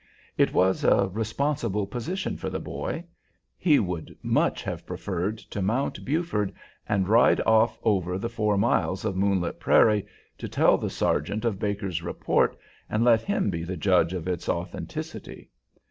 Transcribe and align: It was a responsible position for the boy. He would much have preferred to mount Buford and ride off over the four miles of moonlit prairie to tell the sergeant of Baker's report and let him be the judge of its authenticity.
It 0.35 0.51
was 0.51 0.83
a 0.83 1.09
responsible 1.09 1.85
position 1.85 2.35
for 2.35 2.49
the 2.49 2.57
boy. 2.59 3.03
He 3.55 3.77
would 3.77 4.17
much 4.23 4.63
have 4.63 4.83
preferred 4.87 5.37
to 5.37 5.61
mount 5.61 6.03
Buford 6.03 6.51
and 6.89 7.07
ride 7.07 7.39
off 7.41 7.77
over 7.83 8.17
the 8.17 8.27
four 8.27 8.57
miles 8.57 9.05
of 9.05 9.15
moonlit 9.15 9.59
prairie 9.59 10.07
to 10.39 10.49
tell 10.49 10.79
the 10.79 10.89
sergeant 10.89 11.45
of 11.45 11.59
Baker's 11.59 12.01
report 12.01 12.57
and 12.89 13.03
let 13.03 13.21
him 13.21 13.51
be 13.51 13.63
the 13.63 13.77
judge 13.77 14.13
of 14.13 14.27
its 14.27 14.49
authenticity. 14.49 15.51